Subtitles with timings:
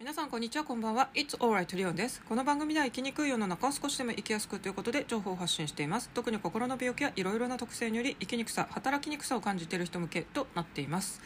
[0.00, 1.08] 皆さんこんにちはこんばんは。
[1.12, 2.22] It's alright リオンです。
[2.22, 6.08] この番組では生きにくい世の中を少しでも生きやすくということで情報を発信しています。
[6.14, 11.20] 特に心の病気やいろいろな特性により生きにくさ働きにくさを感じている人向けとなっています。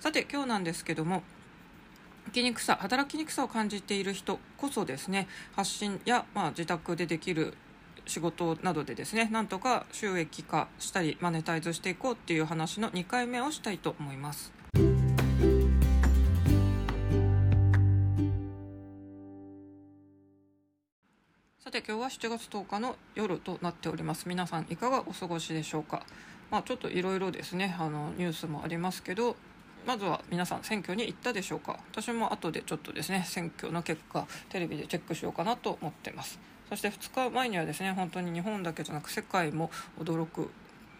[0.00, 1.22] さて今日なんですけども
[2.26, 5.26] 生きにくさ働きにくさを感じている人こそですね。
[5.56, 7.54] 発信や、まあ、自宅でできる
[8.04, 14.59] 仕事などでですねなんとか収益化したりマネタイズしていこうっていう話の2回目をしたいと思います。
[21.90, 24.28] 今日は7月10日の夜となっております。
[24.28, 26.06] 皆さんいかがお過ごしでしょうか。
[26.48, 29.34] まあちょっといろいろですねあのニュースもありますけど
[29.84, 31.80] まずは皆さん選挙に行ったでしょうか。
[31.90, 36.38] 私も後でちょっとですね選挙の結果テレビでチェックしようかなと思ってます。
[36.68, 40.48] そして2日前にはですね本当に日本だけじゃなく世界も驚く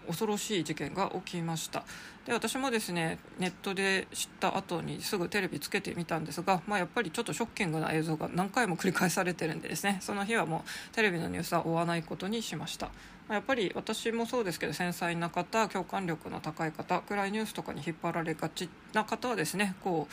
[0.07, 1.85] 恐ろしい事件が起きました。
[2.27, 12.91] で私もですねネットで知った後にすぐテレビつけてみたんですが、まあ、やっぱりちょっとショッキングな映像が何回も繰り返されてるんでですねその日はもうテレビのニュースは追わないことにしました。
[13.31, 20.13] やっぱり私もそうですけど繊細な方共感力の高い方暗いニュースとかに引っ張られがちな方はですねこう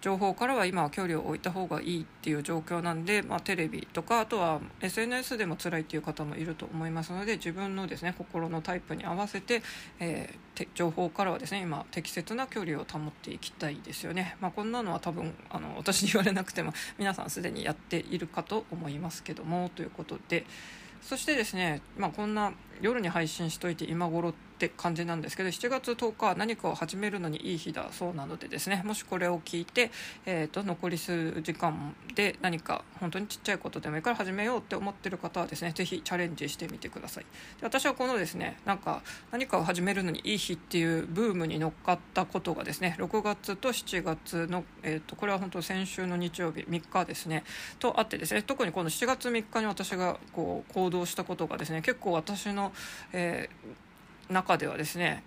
[0.00, 9.62] 情報からは今は距離を置いた方がいいっていう状況なんで、まあ、テレビとかあとは SNS でも辛いっていう方もいると思いますので自分のですね心のタイプに合わせて、
[10.00, 20.44] えー、情報からはですね今適切な距離を保っていきたいですよね、まあ、こんなのは多分あの私に言われなくても皆さんすでにやっているかと思いますけどもということで。
[21.02, 29.90] そしてですね、まあ、こんな夜に配信しといて今頃っって感じなんですけど7月10日は何かを始めるのにいい日だそうなのでですねもしこれを聞いて、
[30.24, 37.24] えーと、残り数時間で何か本当にちっちゃいことでもいいから始めようって思ってる方はですね是非チャレンジしてみてください。
[37.60, 47.44] で私はこのですねなんか何かを始めるのにいい日っていうブームに乗っかったことがですね6月と7月の、えーと、これは本当先週の日曜日3日ですね
[47.78, 52.72] とあってですね特にこの7月3日に私がこう行動したことがですね結構私の、
[53.12, 53.85] えー
[54.28, 55.22] 中ではですね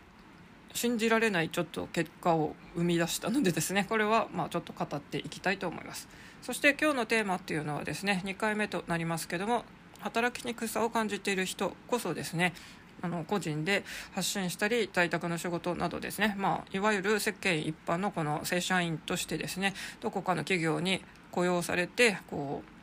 [0.74, 6.08] 信じられないちょっと結果を生み出したのでですねこれはまあちょっと語っていきたいと思います。
[6.42, 9.66] そして今日のテーマっていうのはですね2回目となりますけども
[10.00, 12.54] 働きにくさを感じている人こそですね
[13.02, 13.84] あの個人で
[14.14, 22.78] 発信したり在宅の仕事などですね、まあ、いわゆる世間一般のこの正社員としてですねどこかの企業に雇用されてこう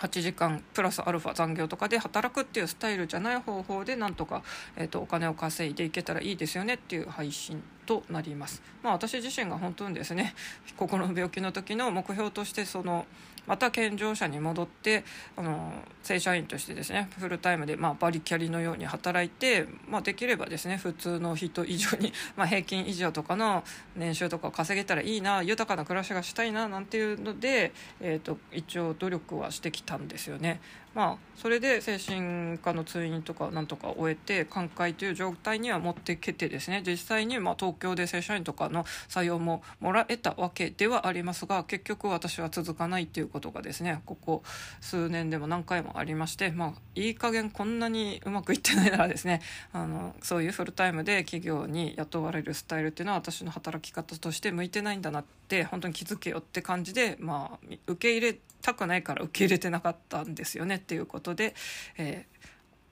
[0.00, 4.42] 8時間プラスアルファ残業とかで働くっていうスタイルじゃない方法でなんとか、
[4.76, 8.62] えーと、お金を稼いでいけたらいいですよねっていう配信となります。
[8.82, 10.34] まあ、私自身が本当にですね
[10.76, 13.06] 心の病気の時の目標としてその
[13.46, 15.04] また健常者に戻って
[15.36, 15.72] あの
[16.02, 23.64] 正社員としてですねフルタイムで、まあ、バリキャリのように働いて、まあ、できればですね普通の人以上に、 まあ、平均以上とかの
[23.96, 30.60] 年収とかを稼げたらいいな豊かな暮らしがしたいななんていうので、えーと、一応努力はしてきたんですよね。
[30.94, 36.82] まあ、それで精神科の通院とかなんとか終えて寛解という状態には持ってきてですね。
[36.86, 44.02] 実際にまあ東京で正社員とかの採用ももらえたわけではありますが結局私は続かないということがですね。
[44.06, 44.42] ここ
[44.80, 49.40] 数年でも何回もありまして、まあ、いい加減こんなにうまくいってないならですね。
[49.72, 60.82] あのそういうフルタイムで企業に雇われるスタイルっていうのは私の働き方として向いてないんだなって本当に気づけよって感じで、まあ、受け入れたくないから受け入れてなかったんですよね。
[60.84, 61.54] っていうことで、
[61.96, 62.26] え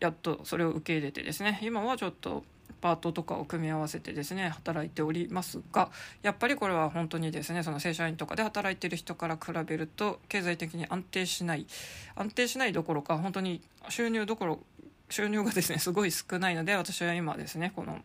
[0.00, 2.42] ー、やっとそれを受け入れてですね今はちょっと
[2.80, 5.90] パートとかを組み合わせてですね働いておりますが
[6.22, 11.66] やっぱりこれは本当にですねその正社員とかで働いてる人から比べると経済的に安定しない
[12.16, 14.58] 安定しないどころか本当に収入どころ
[15.08, 18.00] 収入がですねすごい少ないので私は今ですねこの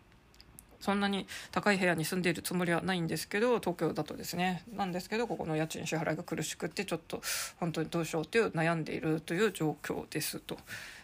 [0.79, 7.21] そんなに高い部屋に住んでいるつもりはないんですけど東京だとですねなんですけどここの家賃支払いが苦しくってちょっと
[7.59, 10.57] 本当にどうしようという悩んでいるという状況ですと。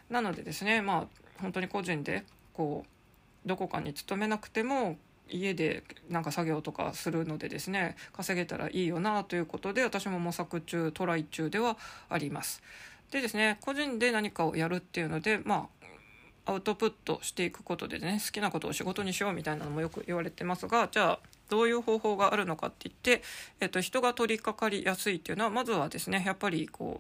[0.10, 1.08] なのでですねまあ
[1.42, 2.24] 本当に個人で
[2.54, 2.86] こ
[3.46, 4.98] うどこかに勤めなくても
[5.30, 11.78] 家でなんか作業とかするのでですね稼げたらいいよなということで私も模索中トライ中では
[12.10, 12.62] あります。
[13.12, 15.68] でですね個人で何かをやるっていうのでま
[16.46, 21.20] アウトプットしていくことでね好きなことを仕事にしようみたいなのもよく言われてますがじゃあ
[21.50, 23.24] どういう方法があるのかって言って、
[23.60, 27.00] えっと、人が取り掛かりやすいっていうのはまずはですねやっぱりこ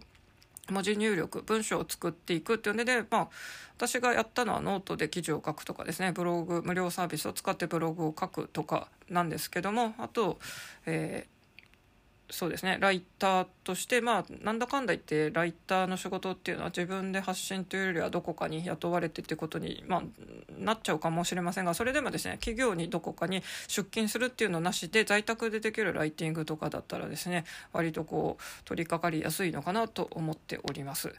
[0.70, 3.30] う文字入力文章を作っていくっていうので、まあ、
[3.76, 10.40] 私がやったのはノートで記事を書くとかですねブログ無料サービスを使ってブログを書くとかなんですけどもあと、
[10.86, 11.33] えー
[12.34, 20.04] そうですねライターとしてまあなんだかんだ言ってライターの仕事っていうのは自分で発信というよりはどこかに雇われてってことに、まあ、
[20.58, 31.14] なっちゃうかもしれませんがそれでもですね企業にどこかに出勤するっていうのなしで在宅でできるライティングとかだったらですね割とこう取り掛かりやすいのかなと思っております。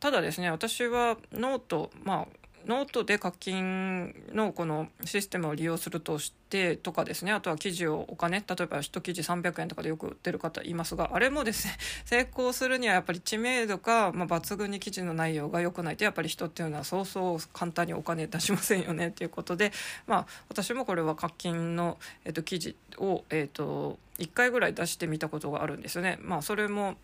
[0.00, 19.72] ただですね私はノートまあノートで課金のこのシステムを利用するとしてとかですねあとは記事をお金例えば1記事300円とかでよく売ってる方いますがあれもですね 成功するにはやっぱり知名度か、まあ、抜群に記事の内容が良くないとやっぱり人っていうのはそうそう簡単にお金出しませんよねということで、
[20.06, 26.18] まあ、私もこれは課金の、えっと、記事を、えっと、1回ぐらい出してみたことがあるんですよね。
[26.20, 26.96] まあ、それも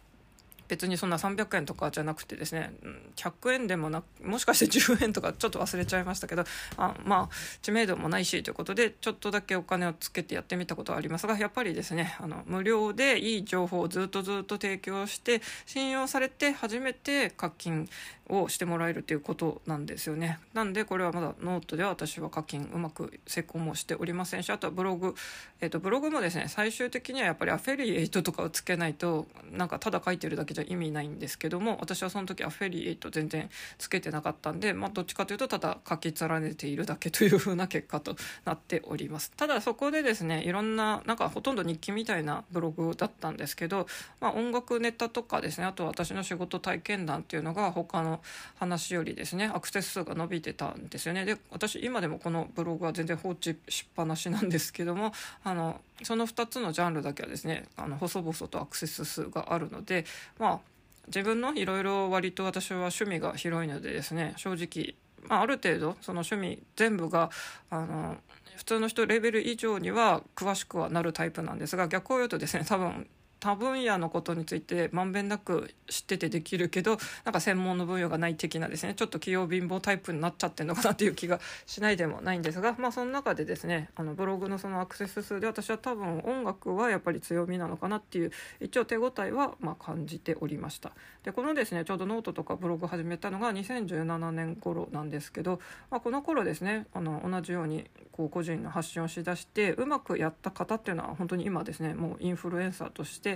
[0.69, 2.73] 別にそんな300円とかじゃなくてですね
[3.17, 6.45] 100円でもなもしかして10円とかちょっと忘れちゃいましたけど
[6.77, 17.89] あまあ知名度もないしということでちょっとだけお金をつけてやってみたことはありますがやっぱりですねあの無料でいい情報をずっとずっと提供して信用されて初めて課金
[18.29, 20.39] をしてもらえるということなんですよね。
[20.53, 25.15] なんでこれはまだノートでは私は課金うまく成功もしておりませんしあとはブログ、
[25.61, 39.33] えー、とブログもですね最終的にはやっぱりアフェリエイトとかをつけないとなんかただ書いてるだけじゃ意味ないんですけども私はその時アフェリエイト全然つけてなかったんで、まあ、どっちかというとただ書き連ねているだけというふうな結果となっております。
[39.37, 43.87] ただそこでですねいろんななんかほとんど日記みたいなブログだったんですけど、
[44.21, 48.21] まあ、音楽ネタとかですねあと私の仕事体験談っていうのが他の
[48.57, 51.25] 話よりですねアクセス数が伸びてたんですよね。
[51.25, 55.13] で私今でもこのブログは全然放置しっぱなしなんですけども
[55.45, 60.05] あのその2つのジャンルだけはですねあの細々とアクセス数があるので
[60.39, 60.61] まあま
[61.09, 64.95] 自分のいろいろ割と私は趣味が広いのでですね正直、
[65.29, 67.31] まあ、ある程度その趣味全部が
[67.71, 68.17] あの
[68.57, 73.07] 普通の人レベル以上には詳しくはなるタイプなんですが逆を言うとですね多分
[73.41, 90.93] 多分野のことについてまんべんなく知っててできるけどなんか専門の分野がない的なですねちょっと器用貧乏タイプになっちゃってるのかなっていう気がしないでもないんですがまあその中でですねあのブログのそのアクセス数で私は多分音楽はやっぱり強みなのかなっていう一応手応えはま感じておりました。
[91.23, 95.61] でこのですねちょうどノートとかブログ始めたのが2017年頃なんですけど、
[95.91, 103.28] まあ、この頃ですねあの同じようにこう個人の発信をしだしてうまくやった方っていうのは本当に今ですねもうインフルエンサーとして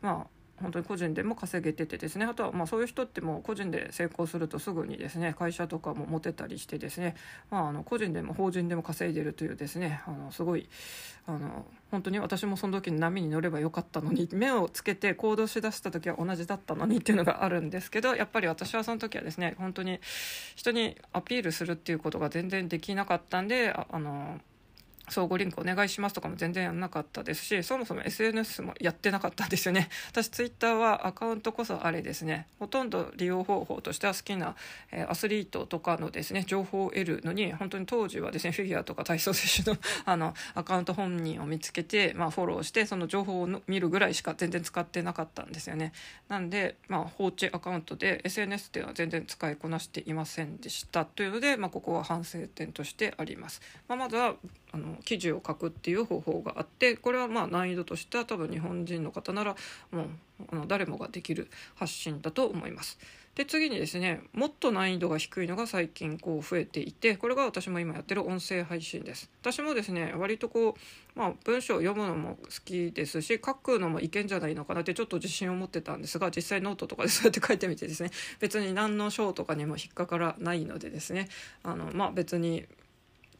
[0.00, 2.26] まあ本当に個人でも稼げててですね。
[2.26, 7.16] あとはまあそういう人ってもう個人で成功するとすぐにですね会社とかも持てたりしてですね、
[7.50, 10.68] まあ、あの個人でも法人でも稼いでるというですねあのすごい
[11.26, 19.98] あの本当に私もその時に波に乗ればよかったのに目をつけて行動しだした時は同じだったのにっていうのがあるんですけどやっぱり私はその時はですね本当に
[20.56, 24.40] 人にアピールするっていうことが全然できなかったんであの
[25.12, 29.88] 相互リンクお願いしますとかも全然やんなかったですしそもそも SNS もやってなかったんですよね。
[30.10, 32.46] 私ツイッターはアカウントこそあれですね。
[32.58, 34.56] ほとんど利用方法としては好きな、
[34.90, 45.92] えー、アスリートとかのですね情報を得るのに本当に当時はですねフィギュアとか体操選手の あのアカウント本人を見つけて、まあ、フォローしてその情報を見るぐらいしか全然使ってなかったんですよね。
[46.28, 51.04] なんで、まあ、放置アカウントで SNS っていうのは全然使いこなしていませんでした。
[51.04, 54.34] というので、まあ、ここは反省点としてあります、まあ、まずは
[54.72, 59.56] あの記事を書くっていう方法があってこれはまあ難易度としては多分日本人の方なら
[59.90, 60.06] もう
[60.52, 62.98] あの誰もができる発信だと思います。
[63.34, 78.10] で次にですねもっと難易度が低いのが最近こう増えていてこれが私も今やってる音声配信です私もですね割とこう、まあ、文章を読むのも好きですし書くのもいけんじゃないのかなってちょっと自信を持ってたんですが実際ノートとかでそうやって書いてみてですね
[78.40, 81.28] 別に何の章とかにも引っかからないのでですね
[81.62, 82.66] あのまあ別に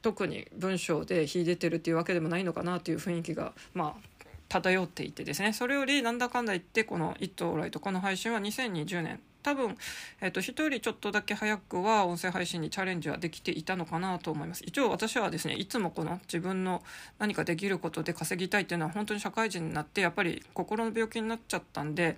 [0.03, 4.11] 特に文章で秀でてるっていうわけでもないのかなという雰囲気がまあ
[4.49, 5.53] 漂っていてですね。
[5.53, 9.21] それよりなんだかんだ言ってこの「イット・オーライト」この配信は2020年。
[9.43, 9.77] 多分、
[10.21, 14.63] えーと、人よりちょっとだけ早くは音声配信にチャレンジはできていたのかなと思います。
[14.67, 16.83] 一応私はですねいつもこの自分の
[17.19, 22.17] 何かできることで稼ぎたいっていうのは本当に社会人になってやっぱり心の病気になっちゃったんで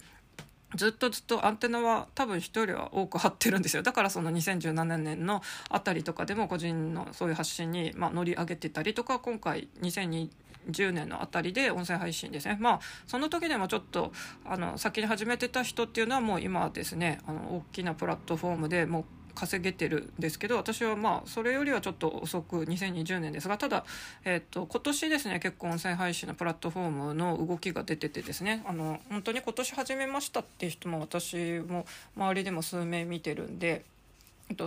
[0.76, 3.82] ずっとずっとアンテナは多分人よりは多く張ってるんですよ。
[3.82, 12.56] だからその2017年のあたりとかでも個人のそういう発信に、まあ、乗り上げてたりとか今回2020年のあたりで音声配信ですね。
[12.60, 14.12] まあその時でもちょっと
[14.44, 23.84] あの先に始めてた人っていうのはもう今ですねあの大きなプラットフォームでもう稼げてるんですけど私はまあそれよりはちょっと遅く2020年ですがただ、
[24.24, 31.86] えーと、今年ですね結構音声配信のプラットフォームの動きが出ててですねあの本当に今年始めましたっていう人も私も
[32.16, 33.84] 周りでも数名見てるんで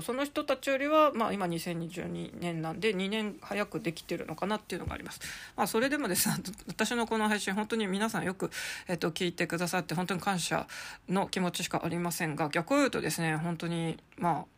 [0.01, 5.19] その人たちよりは、まあ、今2022年なんで2年早くできてるのかなっていうのがあります。
[5.55, 6.35] まあ、それでもですね
[6.67, 8.51] 私のこの配信本当に皆さんよく、
[8.87, 10.67] えっと、聞いてくださって本当に感謝
[11.07, 14.54] の気持ちしかありませんが逆を言うとですね本当にまあ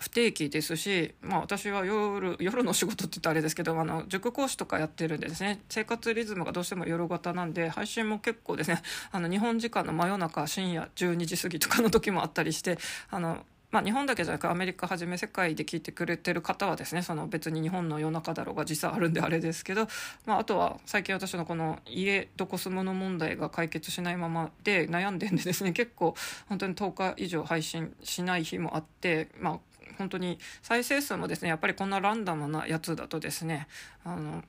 [0.00, 12.78] 不定期ですし、まあ、私は夜夜の仕事って言ったらあれですけどあの塾講師とかやってるんでですね生活リズムがどうしても夜型なんで配信も結構ですね あの日本時間の真夜中深夜12時過ぎとかの時もあったりして
[13.10, 19.86] あのまあ、日本だけじゃなくアメリカはじめ世界で聞いてくれてる方はですねその別に日本の夜中だろうが実際あるんであれですけど、
[20.26, 26.16] まあ、あとは最近私のこの家どこ住むの問題が解決しないままで悩んでんでですね結構
[26.48, 29.58] 本当に10日以上配信しない日もあって、まあ、
[30.00, 33.68] 本当に再生数もですねやっぱりこんなランダムなやつだとですね
[34.02, 34.42] あの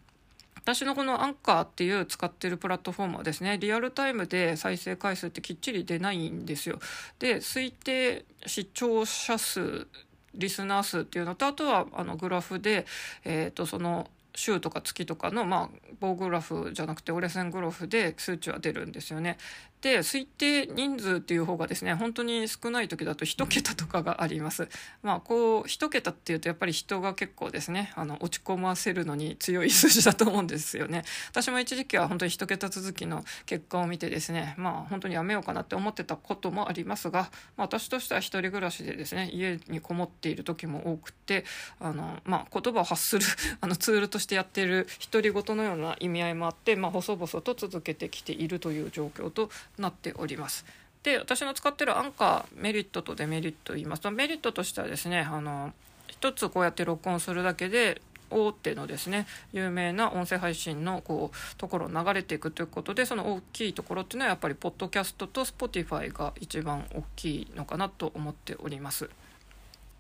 [0.55, 6.79] 私のこのアンカーっていう使ってるプラットフォームはですねリアルタイムで再生回数ってきっちり出ないんですよ。
[7.20, 9.88] で推定視聴者数
[10.36, 12.86] リスナー数っていうのとあとはあのグラフで、
[13.25, 19.38] えー、とその週とか月とかの、まあ、棒グラフじゃなくて折れ線グラフで数値は出るんですよね。
[19.81, 24.69] で推定人数っていう方がですね本当に少ない時だと1桁とかがあります。
[25.01, 31.03] まあこう1桁っていうとやっぱり人が結構ですねあの落ち込ませるのに強い数字だと思うんですよね。
[31.29, 41.45] 私も一時期は本当に1桁続きの結果を見てですねまあ本当にやめようかなって思ってたこともありますが、まあ、私としては1人暮らしでですね家にこもっている時も多くて
[41.79, 43.25] あの、まあ、言葉を発する
[43.61, 49.50] あのツールとしてやっている独り言のような意味合いもあって、まあ、細々と続けてきているという状況と
[49.81, 50.65] なっております。
[51.03, 55.73] で私の使ってるアンカーメリットとデメリット言いますとメリットとしてはですねあの
[56.07, 69.09] 一つこうやって録音するだけで大手のですね有名な音声配信のこうところを流れていくということでその大きいところっていうのはやっぱりポッドキャストと Spotify が一番大きいのかなと思っております。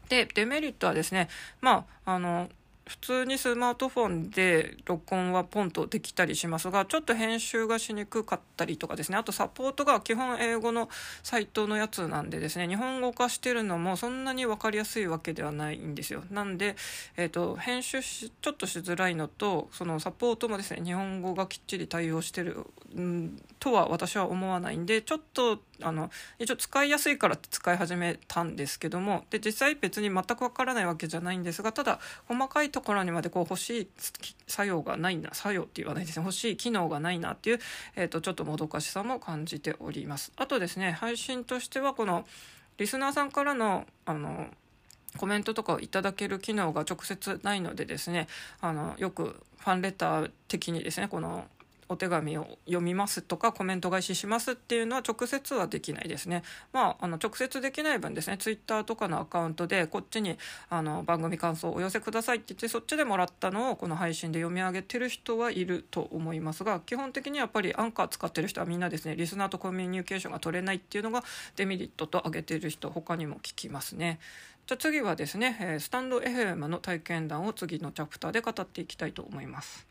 [0.09, 1.29] でデメリットはですね
[1.61, 2.49] まああの
[2.91, 9.17] 普通にスマートフォンで録音はポンとできたりしますがちょっと編集がしにくかったりとかですね。
[9.17, 10.89] あとサポートが基本英語の
[11.23, 12.67] サイトのやつなんでですね。
[12.67, 16.23] 日本語化してるのもそんなに分かりやすいわけではないんですよ。
[16.31, 16.75] なんで、
[17.15, 26.09] えーと、編集しちょっとしづらいのとそのサポートもですね日本語がきっちり対応してる、うん、とは私は思わないんでちょっとあの
[26.39, 33.87] 一応使いやすいからって使い始めたんですけどもで実際別に全くわからないわけじゃないんですがただ細かいところにまでこう欲しい
[34.47, 36.25] 作用がないな作用って言わないですね。
[36.25, 37.59] 欲しい機能がないなっていう、
[37.95, 40.31] えーと、ちょっともどかしさも感じております。
[40.35, 42.25] あとですね配信としてはこの
[42.77, 44.47] リスナーさんからのあの
[45.17, 48.27] コメントとかをいただける機能が直接ないのでですね
[48.61, 49.23] あのよく
[49.59, 51.45] ファンレター的にですねこの
[51.91, 56.41] お手紙を読みますとかコメント返ししますっていうのは直接はできないですね。
[56.71, 60.37] まあ、あの直接できない分ですねツイッターとかのアカウントでこっちに
[60.69, 71.25] あの番組感想をお寄せくださいって言ってそっちでもらったのをこの配信で読み上げてる人はいると思いますが基本的にやっぱりアンカー使ってる人はみんなですねリスナーとコミュニケーションが取れないっていうのが
[71.57, 74.19] デメリットと挙げてる人他にも聞きますね。
[74.67, 79.90] じゃ次はですねスタンド FM の体験談を次のチャプターで語っていきたいと思います。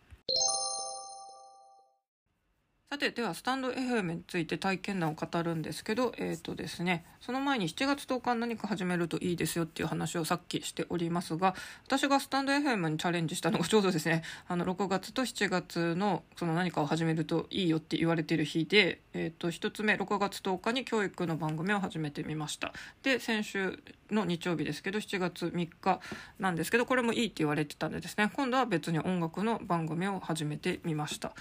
[2.92, 11.54] さてではスタンド FM について体験談を語るんですけどえっ、ー、とですねその前に7月10日何か始めるといいですよっていう話をさっきしておりますが
[11.86, 22.72] 私がスタンド FM にチャレンジしたのがちょうどですねあの6月と7月のその何かを始めるといいよって言われてる日で、えー、と1つ目6月10日に教育の番組を始めてみました。
[23.04, 23.78] で先週
[24.10, 26.00] の日曜日ですけど7月3日
[26.40, 31.32] なんですけどこれもいいって言われてたんでですね今度は別に音楽の番組を始めてみました。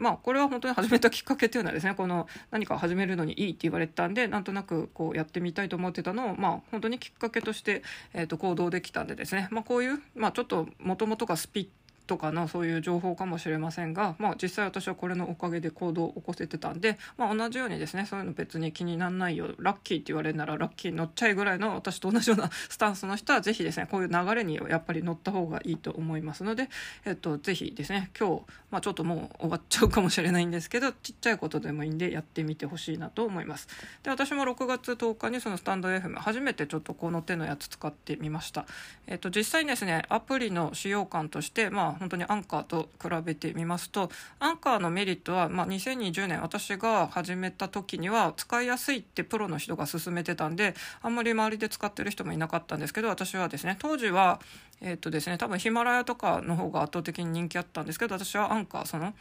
[0.00, 7.82] まあこれは本当に始めたきっかけっていうのはですねこの何か始めるのにいいって言われたんでなんとなくこうやってみたいと思ってたのをまあ本当にきっかけとして、
[8.14, 26.68] えー、と行動できたんでですね、まあ、こういう、まあ、ちょっともともとがスピッとかのそういう情報かもしれませんが、まあ、実際私はこれのおかげで行動を起こせてたんで、まあ、同じようにですねそういうの別に気にならないよラッキーって言われるならラッキーに乗っちゃいぐらいの私と同じようなスタンスの人は是非ですねこういう流れにやっぱり乗った方がいいと思いますので、
[27.04, 33.68] えっと、是非ですね今日、まあ、ちょっともう終わっちゃうかもしれないんですけどちっちゃいことでもいいんでやってみてほしいなと思います。
[34.02, 38.66] で私も6月10日にそのスタンド FM 初めてちょっとこの手のやつ使ってみました。
[39.06, 54.40] えっと、実際にですねアプリの使用感としてまあ本当にアンカーと比べてみますとアンカーのメリットは、まあ、2020年私が始めた時には使いやすいってプロの人が勧めてたんであんまり周りで使ってる人もいなかったんですけど私はですね当時は
[54.82, 59.12] えっ、とですね多分ヒマラヤとかの方が圧倒的に人気あったんですけど私はアンカーその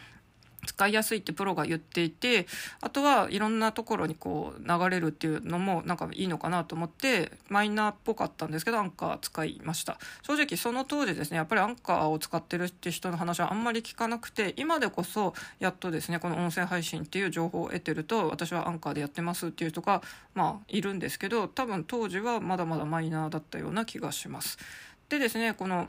[0.66, 2.48] 使いやすいってプロが言っていて
[2.82, 9.98] あとはいろんなところにこう流れるっていうのもなんかいいのかなと思ってマイナーっぽかったんですけどアンカー使いました。
[10.24, 20.02] 正直その当時ですねやっぱりアンカーを使ってるって人の話はあんまり聞かなくて今でこそやっとですねこの音声配信っていう情報を得てると私はアンカーでやってますっていう人が
[20.34, 24.58] まあいるんですけど多分当時はまだまだマイナーだったような気がします。
[25.10, 25.88] でですねこの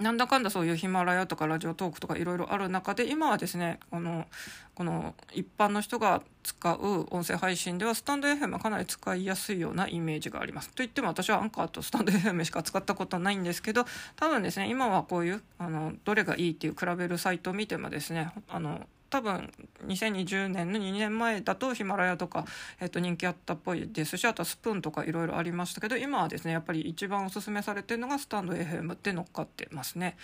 [0.00, 4.26] なんだかんだそういうヒマラヤとかラジオトークとかいろいろある中で今はですねこの
[4.74, 10.70] この一般の人が使う音声配信ではスタンド FM はかなり使いやすいようなイメージがあります。
[10.70, 19.50] といっても私はアンカーとスタンド FM しか使ったことはないんですけど多分ですね今はこういうあのどれがいいっていう比べるサイトを見てもですねあの多分
[19.86, 22.44] 2020年の2年前だとヒマラヤとか、
[22.80, 30.16] えっと、人気あったっぽいですしあとはスプーンとかいろいろありましたけど今はですねやっぱり一番おすすめされてるのがスタンド FM って乗っかってますね。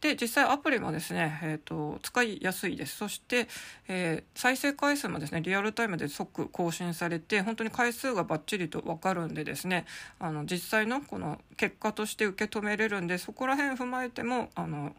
[0.00, 3.48] で実際アプリもですね、えーと、使いやすいですそして、
[3.88, 9.86] えー、再生回数もですねリアルタイムで即更新されて本当に回数がバッチリと分かるんでですね
[10.20, 14.94] あの実際のこの結果として受け止めれるんでそこら辺踏まえてもあの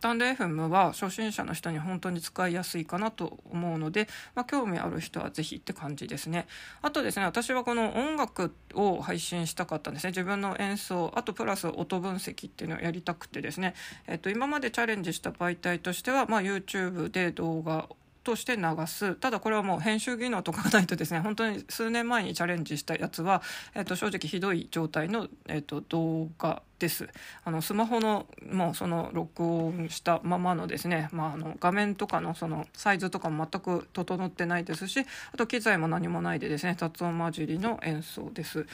[0.00, 6.46] タンド FM は初心者の人に本当に使いやすいかなと思うので、まあ、興味ある人はぜひって感じですね。
[6.82, 10.10] あとですね私はこの音楽を配信したかったんですね。
[10.10, 13.74] 自分の演奏あとプラス音分析っていうのをやりたくてですね、
[14.06, 17.88] えっと、今までチャレンジした媒体としては、まあ、YouTube で動画
[18.22, 19.14] として流す。
[19.14, 23.42] ただこれはもう編集技能とかがないとですね本当に数年前にチャレンジしたやつは、
[23.74, 27.08] えっと、正直ひどい状態の、えっと、動画です。
[27.44, 38.66] あのスマホのもうその録音したままのですね、まあ、あの画面とかのそのサイズとかも全く整ってないですしあと機材も何もないでですね雑音混じりの演奏です。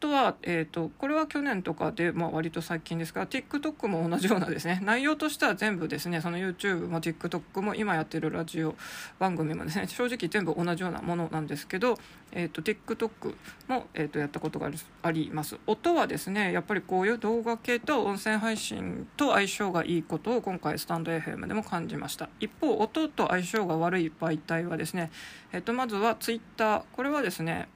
[0.00, 4.80] とは、えーと、これは去年とかで、まあ、割と最近ですから TikTok も同じようなですね。
[4.84, 6.20] 内容としては全部ですね。
[6.20, 8.76] その YouTube も TikTok も今やってるラジオ
[9.18, 9.86] 番組もですね。
[9.86, 11.98] 正直全部同じようなものなんですけど、
[12.32, 13.34] えーと、TikTok
[13.66, 14.70] も、えーと、やったことが
[15.02, 15.58] あります。
[15.66, 22.28] 音はですねやっぱりこういう動画系と音声配信と相性がいいことを今回スタンド FM でも感じました。
[22.40, 25.10] 一方音と相性が悪い媒体はですね、
[25.52, 27.68] えー、とまずは Twitter これはですね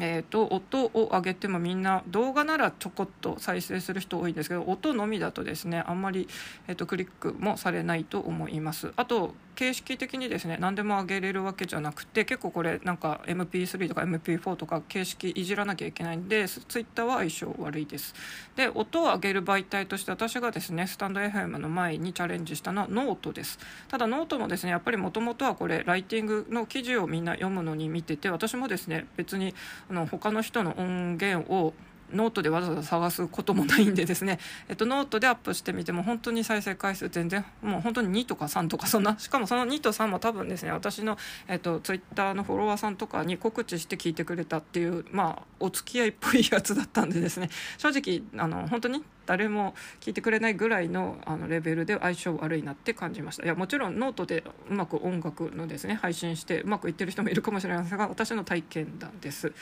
[0.00, 6.28] えーと、音を上げてもみんな動画ならちょこっと再生する人多いんですけど音のみだとですねあんまり、
[6.68, 8.92] えーとクリックもされないと思います。
[8.96, 18.14] あと形式的にですね何でも上げれるわけじゃなくて結構これなんか MP3 とか MP4 とか形式いじらなきゃいけないんで Twitter は相性悪いです。
[18.56, 23.58] で音を上げる媒体として私がですねスタンド FM の前にチャレンジしたのはノートです。
[23.88, 29.54] ただノートもですねやっぱりもともとはこれライティングの記事をみんな読むのに見てて私もですね別に
[29.90, 31.74] あの他の人の音源を
[32.12, 39.18] ノートでわざわざ探すこともないんでですね、 えっと、ノートでアップしてみても本当に再生回数全然もう本当に2とか3とかそんな。
[39.18, 41.18] しかもその2と3も多分ですね私の、
[41.48, 47.50] えっと、ツイッターのフォロワーさんとかに告知して聞いてくれたっていうまあお付き合いっぽいやつだったんでですね。
[47.78, 53.44] 正直あの本当に誰も聞いてくれないぐらいのあのレベルで相性悪いなって感じました。
[53.44, 59.52] いやもちろんノートでうまく音楽のですね配信してうまくいってる人もいるかもしれませんが私の体験談です。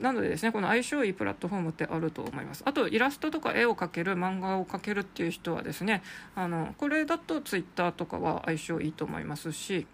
[0.00, 2.62] なのでですねこの相性いいプラットフォームってあると思います。
[2.64, 6.02] あとイラストとか絵を描ける漫画を描けるっていう人はですね
[6.34, 9.86] あのこれだとツイッターとかは相性いいと思いますし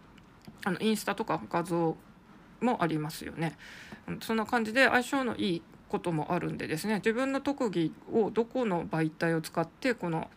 [0.64, 1.96] あのインスタとか画像
[2.61, 3.57] もありますよね。
[4.20, 6.96] そんな感じで相性のいいこともあるんでですね。
[6.96, 10.31] 自分の特技をどこの媒体を使ってこの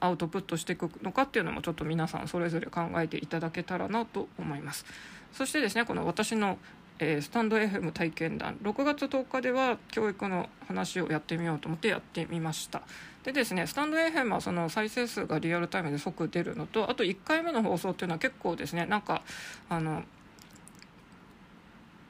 [0.00, 4.84] アウトプットしていくのかっていうのもちょっと皆さんそれぞれ考えていただけたらなと思います。
[5.32, 6.58] そしてですねこの私の
[7.00, 12.82] えー、スタンド FM 体験談6月10日では教育の話をやってみようと思ってやってみました。
[13.22, 19.22] でですねスタンド FM はその再生数がリアルタイムで即出るのとあと1回目の放送っていうのは結構ですねなんか
[19.68, 20.02] あの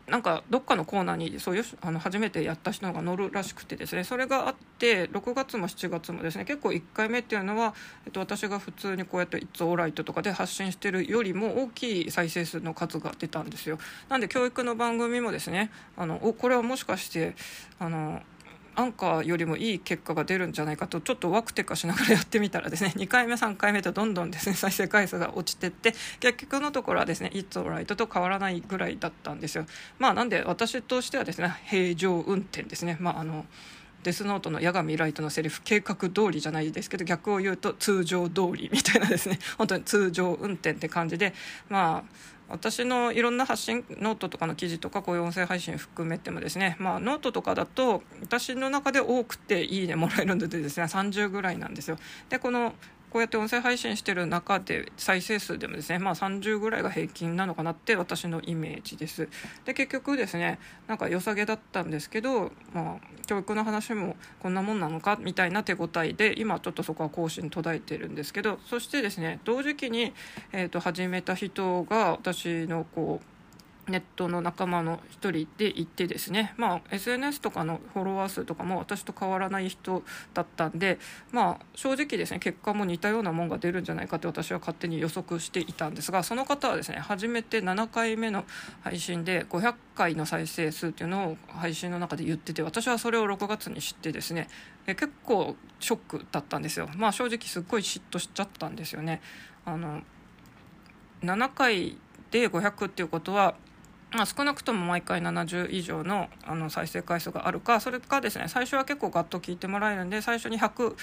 [0.08, 4.04] なんかどっかのコーナーにそういうあの初めてやった人が乗るらしくてですね。
[4.04, 6.44] それがあって6月も7月もですね。
[6.44, 7.74] 結構1回目っていうのは、
[8.06, 13.78] えっと、私が普通にこうやって「It's Alright」とかで発信してるよりも大きい再生数の数が出たんですよ。
[14.08, 17.34] なんで教育の番組もですねあのおこれはもしかして
[17.78, 18.22] あの
[18.78, 29.66] アンカーよりもいい結果が出るんじゃないかとちょっとワクテカしながらやってみたらですね 2回目3回目とどんどんですね再生回数が落ちてって結局のところはですね「It's Alright」と変わらないぐらいだったんですよ。
[29.98, 32.96] まあなんで私としてはですね平常運転ですね。
[33.00, 33.46] まああの
[34.04, 39.40] デスノートの夜神ライトのセリフ計画通りじゃないですけど逆を言うと通常通りみたいなですね。
[39.56, 41.34] 本当に通常運転って感じで
[41.68, 51.98] まあ私のいろんな発信ノートとかの記事とかこういう音声配信含めてもですね、まあ、ノートとかだと私の中で多くて「いいね」もらえるのでですね30ぐらいなんですよ。
[52.28, 52.74] でこの
[53.10, 59.28] こうやって音声配信してる中で再生数でもですね、まあ、30ぐらいが平均なのかなって私のイメージです。
[59.64, 70.12] で結局ですねなんか良さげだったんですけど、まあ、教育の話もこんなもんなのかみたいな手応えで今ちょっとそこは更新途絶えてるんですけどそしてですね同時期に、
[70.52, 73.37] えー、と始めた人が私のこう
[73.88, 80.02] ネットの仲間の一人で行ってですね、まあ、SNS とかのフォロワー数とかも私と変わらない人
[80.34, 80.98] だったんで、
[81.32, 88.44] まあ、正直ですね結果も似たようなもんが出るんじゃないかって私は勝手に予測していたんですがその方はですね初めて7回目の
[88.82, 94.48] 配信で500回の再生数っていうのを配信の中で言ってて私はそれを6月に知ってですね
[94.86, 96.88] え結構ショックだったんですよ。
[96.96, 99.20] まあ、正直すっごい嫉妬しちゃったんですよね。
[99.64, 100.02] あの
[101.22, 101.98] 7回
[102.30, 103.54] で500っていうことは
[104.10, 110.94] まあ、少なくとも毎回70以上のあの再生回数があるかそれかですね最初は結構ガッと聞いてもらえるんで最初に100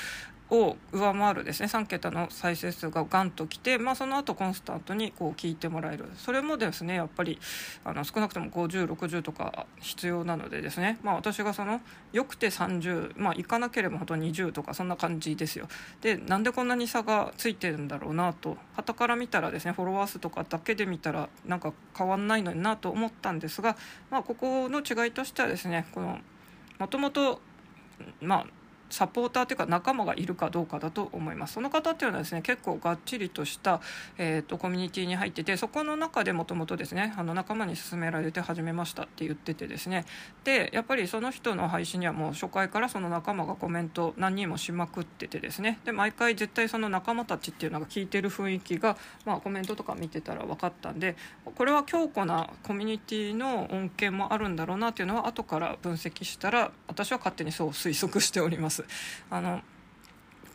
[0.52, 1.68] を上回るですね。
[1.68, 6.06] 3桁の再生数がガンときて、まあ、その後コンスタントにこう聞いてもらえる。
[6.16, 7.40] それもですねやっぱり
[7.84, 11.82] あの少なくとも5060とか必要なのでですね、まあ、私がその
[12.14, 15.68] よくて30、まあ、いかなければ本当20とかそんな感じですよ。
[16.02, 18.58] でなんでこんなに差がついてるんだろうなと。
[18.76, 23.76] 旗から見たらですねフォロワー数とかだけで見たらなんか変わんないのになと思ったんですが、
[24.12, 26.20] まあ、ここの違いとしてはですねこの
[26.78, 27.42] もともと
[28.22, 28.46] まあ
[28.96, 31.56] サポーターというか仲間がいるかどうかだと思います。
[31.56, 33.82] その方っていうのはですね結構がっちりとした、
[34.18, 40.06] えーと、コミュニティに入っててそこの中でもともとですねあの仲間に勧められて始めましたって言っててですね。
[40.46, 45.80] でやっぱりその人の配信にはもう初回からその仲間がコメント何人もしまくっててですね。
[45.84, 58.85] で毎回絶対その仲間たちっていうのが聞いてる雰囲気が、まあ、コメントとか見てたら分かったんでこれは強固なコミュニティの恩恵もあるんだろうなっていうのは後から分析したら私は勝手にそう推測しております。
[59.30, 59.62] あの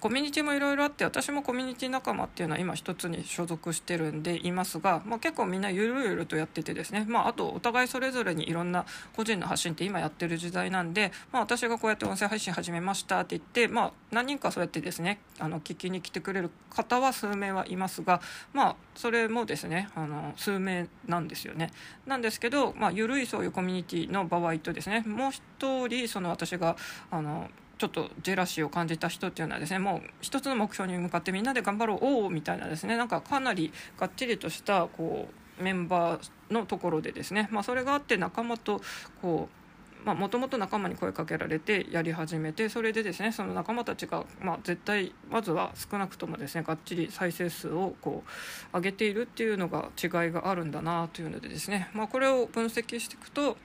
[0.01, 18.23] コミュニティもいろいろあって私もコミュニティ仲間っていうのは今一つに所属してるんでいますが、まあ、結構みんなゆるゆるとやっててですね、まあ、あとお互いそれぞれにいろんな個人の発信って今やってる時代なんで、まあ、私がこうやって音声配信始めましたって言って、まあ、何人かそうやってですねあの聞きに来てくれる方は数名はいますが、
[18.55, 21.71] まあ、それもですねあの数名なんですよね。
[22.07, 26.77] なんですけど、まあ、緩いそういうコミュニティの場合とですねもう一人その私が
[27.11, 38.83] あのちょっとジェラシーを感じた人っていうのはですねもう一つの目標に向かってみんなで頑張ろうおおみたいなですねなんかかなりがっちりとしたこうメンバーのところでですね、まあ、それがあって仲間と
[39.23, 48.25] こうもともと仲間に声かけられてやり始めてそれでですねその仲間たちが、まあ、絶対まずは少なくともですねがっちり再生数をこ
[48.73, 53.57] う上げているっていうのが違いがあるんだなというのでですね、まあ、これを分析していくと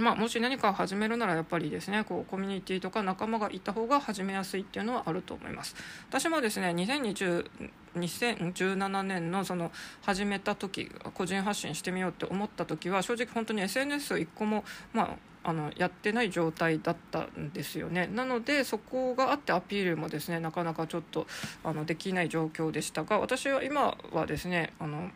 [0.00, 5.74] まあ、もし何かを始めるならやっぱりですねこうコミュニティとか仲間がいた方が始めやすいっていうのはあると思います。
[6.08, 18.06] 私もですね2020 2017年のその始めた時個人発信してみようって思った時は正直本当に SNS を1個も、まあ、あのやってない状態だったんですよね。
[18.06, 21.26] なのでそこがあってアピールもですねなかなかちょっと
[21.64, 25.10] あのできない状況でしたが私は今はですねあの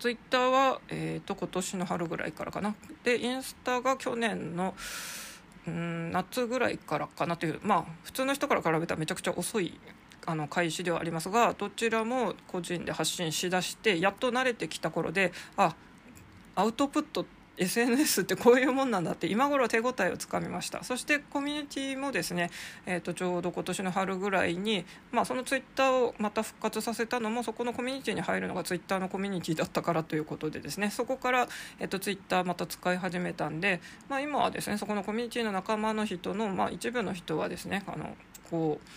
[0.00, 2.74] ツイッターは、えーと、今年の春ぐらいからかな。
[3.04, 4.74] でインスタが去年の
[5.66, 9.78] うん夏ぐらいからかなというまあ普通の人から比べたらめちゃくちゃ遅い
[10.26, 15.74] あの開始ではありますがどちらも個人で発信しだしてやっと慣れてきた頃であ
[16.54, 20.82] アウトプットって SNS ってこういうもんなんだって今頃手応えをつかみました。
[20.82, 22.50] そしてコミュニティもですね、
[22.86, 30.88] えー、とちょうど今年の春ぐらいに、まあ、そのツイッターをまた復活させたのもそこのコミュニティに入るのがツイッターのコミュニティだったからということでですね。
[30.88, 38.16] そこから、えー、とツイッターまた使い始めたんで、まあ、今はですねそこのコミュニティの仲間の人の、まあ、一部の人はですねあの
[38.50, 38.88] こう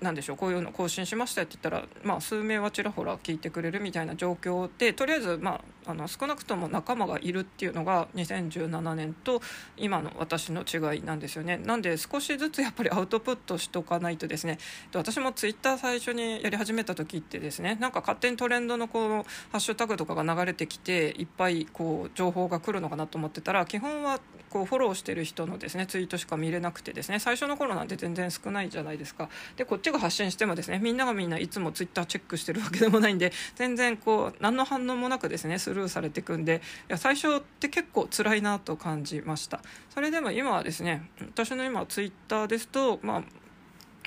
[0.00, 9.40] 何でしょうこういうの更新しましたって言ったら、まあ、数名はちらほら聞いてくれるみたいな状況でとりあえず、まあ、あの少なくとも仲間がいるっていうのが2017年と
[9.76, 11.58] 今の私の違いなんですよね。
[11.58, 14.58] なんで少しずつやっぱりアウトプットしとかないとですね。
[14.94, 24.20] 私もツイッター最初にやり始めた時ってですねなんか勝手にトレンドのこのハッシュタグとかが流れてきていっぱいこう情報が来るのかなと思ってたら基本は
[24.50, 29.28] こうフォローしてる人のですねツイートしか見れなくてですね最初の頃なんて全然少ないじゃないですか。
[29.56, 39.60] でこっちが発信してもですねみんながみんないつもツイッターチェックしてるわけでもないんで全然こう何の反応もなくですねスルーされていくんでいや最初って結構辛いなと感じました。
[39.90, 43.22] それでも今はですね私の今ツイッターですとまあ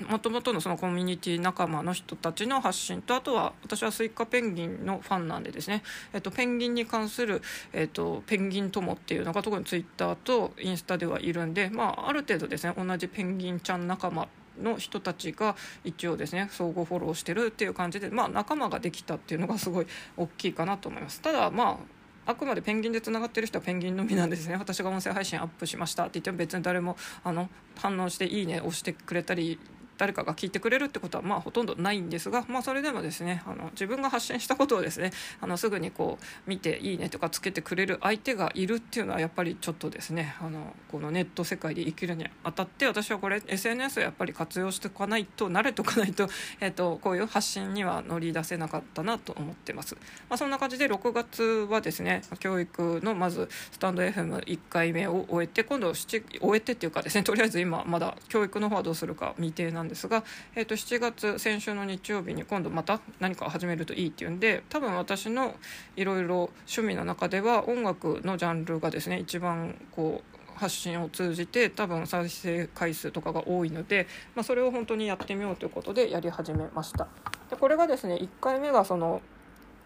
[0.07, 7.41] もともとのそのコミュニティ仲間の人たちの発信とあとは私はスイカペンギンのファンなんでですね、えっと、ペンギンに関する、
[7.73, 14.27] えっと、ペンギン友っていうのが特にツイッターとインスタではいるんで、まあ、ある程度ですね同じペンギンちゃん仲間
[14.61, 21.21] の人たちが一応ですね相互フォローしてるっていう感じで、まあ、仲間ができたっていうのがすごい大きいかなと思います。
[21.21, 21.77] ただまあ
[22.25, 29.59] あくまでペンギンでつながってる人はペンギンのみなんですね私が音声配信アップしましたって言っても別に誰もあの反応して「いいね」押してくれたり
[29.99, 46.29] 誰かが聞いてくれるってことはまあほとんどないんですが、まあ、それでもですねあの自分が発信したことをですねあのすぐにこう見て「いいね」とかつけてくれる相手がいるっていうのはやっぱりちょっとですねあのこのネット世界で生きるにあたって私はこれ SNS をやっぱり活用しておかないと慣れておかないと,
[46.61, 49.95] えーと、こういう発信には乗り出せなかったなと思ってます。
[50.29, 60.23] まあ、そんな感じで6月はですね教育のまずスタンド FM1 回目を終えて今度終えてっていうかですねとりあえず今まだ教育の方はどうするか未定なんですが、
[60.55, 65.55] えーと7月先週の日曜日に今度また何か始めるといいっていうんで多分私の
[65.95, 77.07] いろいろ趣味の中では音楽のジャンルがですね一番こう発信を通じて多分再生回数とかが多いので、まあ、それを本当にやってみようということでやり始めました。
[77.49, 79.21] でこれがですね1回目がその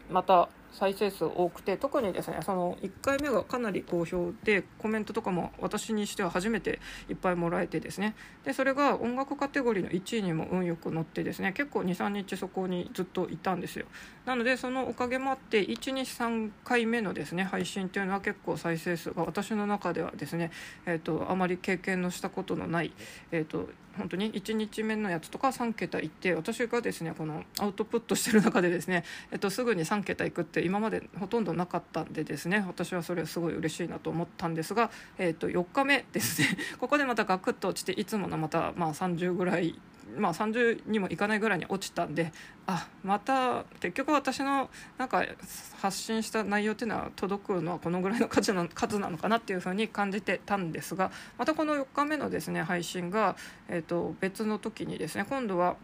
[0.09, 8.15] また再生数多くて特にですねその1回目がかなり好評でコメントとかも私にしては初めていっぱいもらえてですね。
[8.43, 13.86] でそれが音楽カテゴリーの1位にも運よく乗ってですね結構23日そこにずっといたんですよ。
[14.25, 20.51] なのでそのおかげもあって123回目のですね配信っていうのは結構再生数が私の中ではですね、
[20.86, 22.93] えーと、あまり経験のしたことのない、
[23.31, 36.58] えーと本当に1日目のやつとか3桁いって私がですねこのアウトプットしてる中でですね、えっと、すぐに3桁いくって今までほとんどなかったんでですね私はそれはすごい嬉しいなと思ったんですが、えっと、4日目ですね。
[36.79, 39.79] ここでまたガクッと落ちていつものまたまあ30ぐらい
[40.17, 42.31] まあ、30にもいかないぐらいに落ちたんで
[42.67, 45.25] あまた結局私のなんか
[45.79, 53.35] 発信した内容っていうのは届くのはこのぐらいの数な数なのかなっていうふうに感じてたんですがまたこの4日目のですね配信が、
[53.67, 55.75] えー、と別の時にですね今度は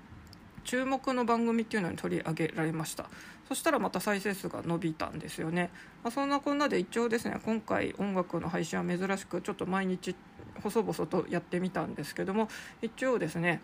[0.63, 3.09] 注目の番組っていうのに取り上げられました。
[3.49, 5.71] そしたらまた再生数が伸びたんですよね、
[6.03, 10.15] まあ、そんなこんなで一応ですね今回音楽の配信は珍しくちょっと毎日
[10.61, 12.47] 細々とやってみたんですけども
[12.83, 13.61] 一応ですね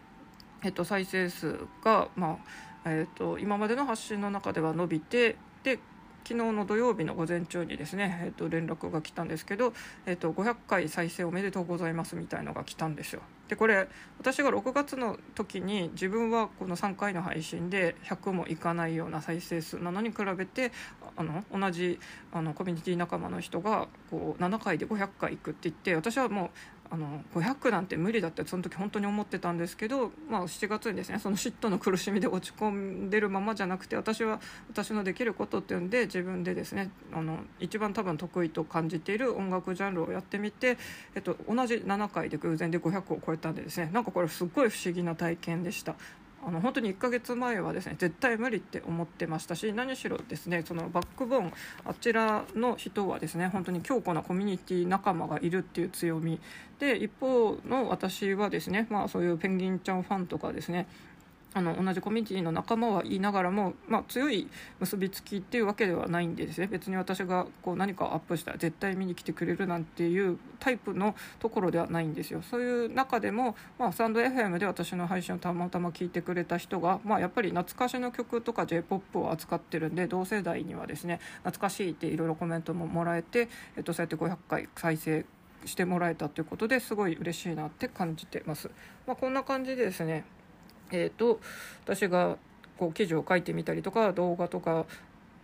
[0.65, 2.39] えっと、再生数が、ま
[2.83, 5.77] あえっと、今までの発信の中では伸びてで
[6.23, 9.73] 昨日の土曜日の午前中にですね、えっと、連絡が来たんですけど、
[10.07, 13.21] えっと、500回再生おめでとうございますみたいのが来たんですよ。
[13.47, 20.71] でこれ私が6月の時に自分はこの3回の配信で100もいかないような再生数なのに比べて
[21.15, 21.99] あの同じ
[22.31, 26.49] あのコミュニティ仲間の人がこう7回で500回いくって言って私はもう
[26.91, 40.77] あの500なんて無理だってその時本当に思ってたんですけど、まあ、7月にですねその嫉妬の苦しみで落ち込んでるままじゃなくて私は私のできることっていうんで自分でですねあの一番多分得意と感じている音楽ジャンルをやってみて、
[41.15, 45.95] えっと、同じ7回で偶然で500を超えたんでですねなんかこれすっごい不思議な体験でした。
[46.45, 51.53] あの本当に1ヶ月前はですね絶対無理って思ってましたし何しろですねそのバックボーン
[51.85, 56.39] あちらの人はですね本当に強固なコミュニティ仲間がいるっていう強み。
[56.77, 60.87] で一方の私はですねまあそういうペンギンちゃんファンとかですね
[61.55, 64.49] あの同じコミュニティの仲間は言いながらも、まあ、強い
[64.81, 85.25] 結びつきっていうわけではないんでですね別に私がこう何かアップしたら絶対見に来てくれるなんていうタイプのところではないんですよそういう中でも、まあ、スタンド FM で私の配信をたまたま聞いてくれた人が、まあ、やっぱり懐かしの曲とか j p o p を扱ってるんで同世代にはですね懐かしいっていろいろコメントももらえて、えっと、そうやって500回再生
[85.63, 88.69] してもらえたということですごい嬉しいなって感じてます。
[89.07, 90.25] まあ、こんな感じでですね
[90.91, 91.39] えーと、
[91.83, 92.37] 私が
[92.77, 94.85] こう記事を書いてみたりとか動画とか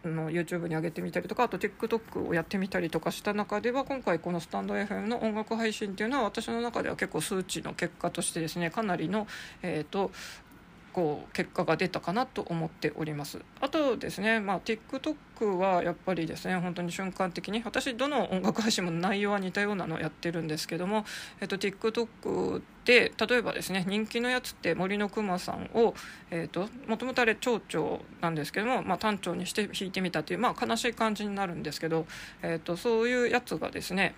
[0.04, 9.28] の YouTube に上げてみたりとかあと TikTok をやってみたりとかした中では今回このスタンド FM の音楽配信っていうのは私の中では結構数値の結果としてですねかなりの、
[9.62, 10.12] えーと
[10.94, 13.40] こう結果が出たかなと思っております。
[13.60, 21.06] あとですね、まあ、TikTok はやっぱりですね本当に瞬間的に私どの音楽配信も内容は似たようなのをやってるんですけども、
[21.40, 25.94] えっと、TikTok で例えばですね人気のやつって森のくまさんを、
[26.30, 32.06] えっと、もともとあれ蝶々なんですけども、まあ、単調にして弾いてみたっていう、まあ、悲しい感じになるんですけど、
[32.42, 34.16] えっと、そういうやつがですね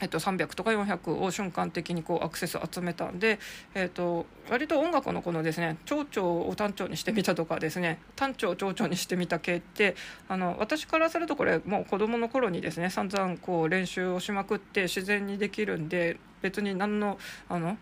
[0.00, 3.38] えっと、300とか400を瞬間的にこうアクセス集めたんで、
[3.74, 9.94] えっと、割と音楽のこのですね蝶々を短調にしてみたとかですね短調を蝶々にしてみた系って
[10.28, 17.76] あの私からするとこれもう子どもの頃にですね散々こう練習をしまくって自然にできるんで別に何のあの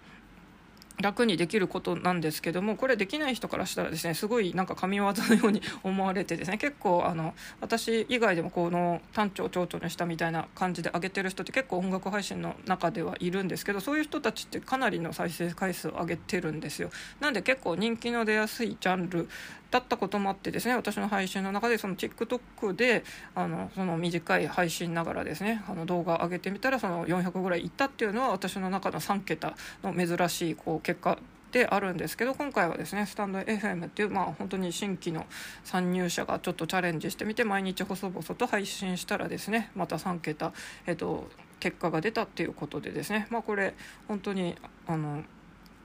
[1.01, 16.91] 楽にできることなんですけどもこれできない人からしたらですねすごいなんか神業のように 思われてですね結構あの私以外でもこの単調蝶々にしたみたいな感じで上げてる人って結構音楽配信の中ではいるんですけどそういう人たちってかなりの再生回数を上げてるんですよ。
[17.21, 19.29] なんで結構人気の出やすいジャンル
[19.71, 23.05] だったこともあってですね私の配信の中でその TikTok で
[23.35, 31.19] あのその短い配信ながらですねあの動画上げてみたらその400ぐらいいったっていうのは私の中の3桁の珍しいこう結果
[31.53, 35.27] であるんですけど今回はですねスタンド FM っていうまあ本当に新規の
[35.65, 40.53] 参入者がちょっとチャレンジしてみて毎日細々と配信したらですねまた3桁、
[40.87, 41.29] えっと、
[41.61, 43.75] 結果が出たっていうことでですねまあこれ
[44.09, 45.25] 本当にあの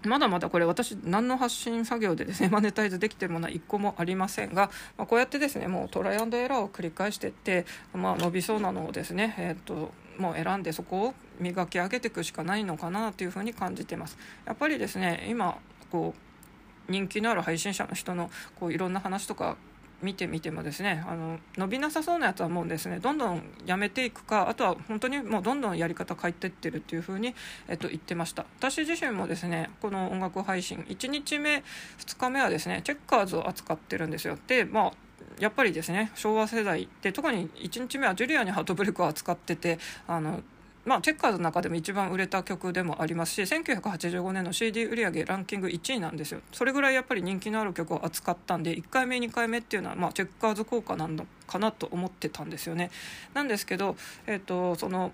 [0.05, 14.17] まだまだこれ私何の発信作業でですねマネタイズできてるものは1個もありませんが、まあ、こうやってですねもうトライアンドエラーを繰り返していって、まあ、伸びそうなのをですね、えー、っともう選んでそこを磨き上げていくしかないのかなというふうに感じてます。
[14.45, 15.57] やっぱりですね今
[15.91, 19.57] こう人気のある配信者の人のこういろんな話とか
[20.03, 27.33] 見てみてもですねあの伸びなさそうなやつはもうですねどんどんやめていくかあとは本当にもうどんどんやり方変えてってるっていうふうに、
[27.67, 28.45] えっと、言ってました。
[28.59, 31.63] 私自身もですねこの音楽配信1日目
[31.99, 34.37] 2日目はですねチェッカーズを扱ってるんですよ。
[34.47, 34.91] でまあ
[35.39, 40.41] やっぱりですね昭和世代って特に1日目はジュリアにハートブレイクを扱っててあの
[40.85, 46.41] まあ、チェッカーズの中でも一番売れた曲でもありますし1985年の CD 売上ランキング1位なんですよ。
[46.51, 52.91] それぐらいやっぱり人気のある曲を扱ったんで1回目2回目っていうのは、まあ、チェッカーズ効果なのかなと思ってたんですよね。
[53.33, 53.95] なんですけど、
[54.27, 55.11] えーと、その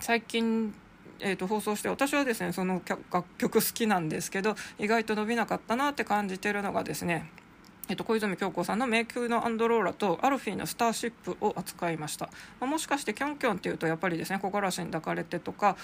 [0.00, 0.74] 最近
[1.20, 7.30] えーと放送して私はですねその楽曲好きなんですけど意外と伸びなかったなって感じてるのがですね
[7.88, 12.26] えっと、小泉今日子さんの「迷宮のアンドローラ」とアルフィーの「スターシップ」を扱いました、
[12.60, 15.76] まあ、もしかしてキョンキョンっていうとやっぱりですね「木枯らしに抱かれて」とか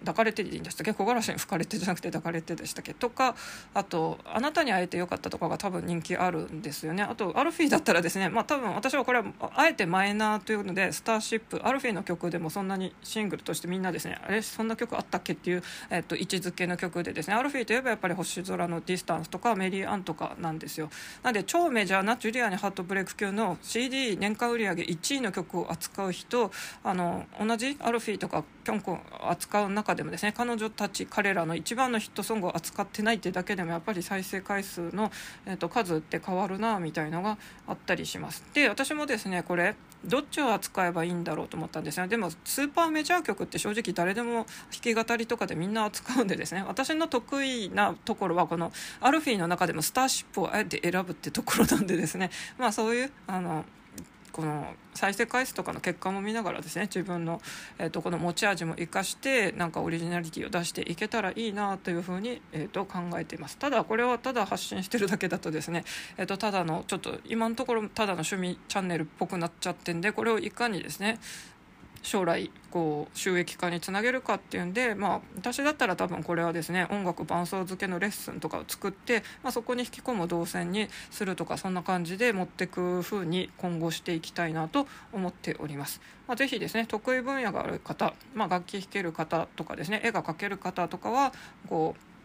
[0.00, 2.94] 抱かれてでいいんでしたっけ木枯らしに吹かれてじゃなくて抱かれてでしたっけ？
[2.94, 3.34] とか
[3.74, 7.02] あと「あなたに会えてよかった」とかが多分人気あるんですよね。
[7.02, 20.90] あとアルフィーだったらですねまあ多分私はこれはあえてマイナーというので「スターシップ」アルフィーの曲でもそんなにシングルとしてみんなですねあれそんな曲あったっけっていう、えっと、位置づけの曲でですねアルフィーといえばやっぱり星空のディスタンスとかメリー・アンとかなんですよ。
[21.22, 26.50] なんで超メジャーなジュリアにハートブレイク級の CD 年間売上1位の曲を扱う人
[26.82, 35.10] あの同じアルフィーとかキョンコン扱う中でもですね彼女たち彼らの一番のヒットソングを扱ってないってだけでもやっぱり再生回数の、
[35.46, 38.44] えーと、数って変わるなみたいのがあったりします。
[38.54, 42.08] で私もですねこれどっちを扱えばいいんだろうと思ったんですね。
[42.08, 52.30] でもスーパーメジャー曲って正直誰でも弾き語りとかでみんな扱うんでですね私の得意なところはこのアルフィーの中でもスターシップをあえて選ぶってところなんでですね。
[52.58, 53.64] まあそういうあの
[54.36, 57.40] この再生回数とかの結果も見ながらですね自分の、
[57.78, 63.56] えー、とこの持ち味も生かしてなんかオリジナリティを出していけたらいいなというふうに、えー、と考えています。
[63.56, 65.84] ただこれはただ発信してるだけだとですね、
[66.18, 71.18] えー、とただのちょっと今のところただの趣味チャンネルっぽくなっちゃってんでこれをいかにですね
[72.06, 86.00] 将来こう収益化につなげるかっていうんで、まあ、私だったら多分これはですね音楽伴奏付けのレッスンとかを作って、まあ、そこに引き込む動線にするとかそんな感じで持ってく風に今後していきたいなと思っております。
[86.28, 91.32] まあ、ぜひですね得意分野がある方、まあ、楽器弾ける方とかですね絵が描ける方とかは
[91.68, 92.15] こう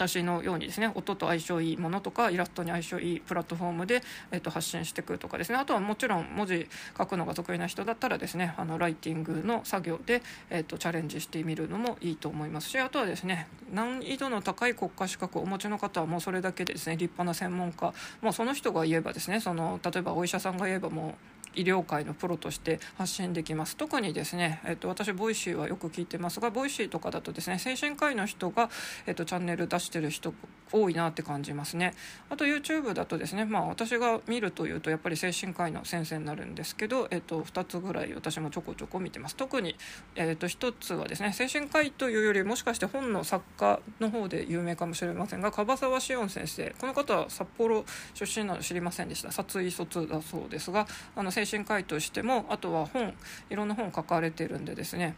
[0.00, 5.58] 私のようにですね音と相性いいものとかイラストに相性いいプラットフォームで、えー、と発信していくとかですね。
[5.58, 21.14] あとはもちろん文字書くのが得意な人だったらですねあのライティングの作業で、えー、とチャレンジしてみるのもいいと思いますしあとはですね難易度の高い国家資格をお持ちの方はもうそれだけでですね立派な専門家もうその人が言えばですねその例えばお医者さんが言えばもう
[21.54, 23.76] 医療界のプロとして発信できます。
[23.76, 28.70] 特にですね、えっと、私 Voicy はよく聞いてますが Voicy とかだとですね精神科医の人が、
[29.06, 30.32] えっと、チャンネル出してる人
[30.72, 31.94] 多いなって感じますね。
[32.28, 39.36] あと YouTube だとですねまあ私が見るというとやっぱり精神科医の先生になるんですけど、えっと、2つぐらい私もちょこちょこ見てます。
[39.36, 39.76] 特に、
[40.14, 46.74] えっと、1つはですね精神科医というよりもしかして本の作家の方で有名かもしれませんが樺沢紫苑先生。
[46.78, 47.84] この方は札幌
[48.14, 49.32] 出身なの知りませんでした。
[49.32, 50.86] 殺意卒だそうですが
[51.16, 53.14] あの精神科医としてもあとは本
[53.50, 55.14] いろんな本書かれてるんでですね。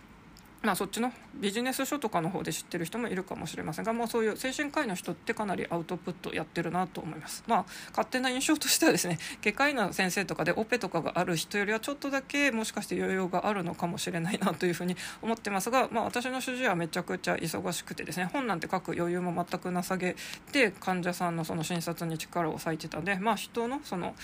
[0.62, 7.42] まあ、そっちのビジネス書とかの方で知ってる人もいるかもしれませんがもうそういう精神科医の人ってかなりアウトプットやってるなと思います。
[7.48, 20.14] まあ勝手な印象としてはですね外科医の先生とかでオペとかがある人よりはちょっとだけもしかして余裕があるのかもしれないなというふうに思ってますが、まあ、私の主治医はめちゃくちゃ忙しくてですね本なんて書く余裕も全くなさげ
[20.52, 24.14] で患者さんのその診察に力を割いてたんでまあ人のその